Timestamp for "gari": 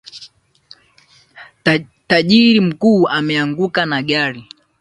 4.03-4.47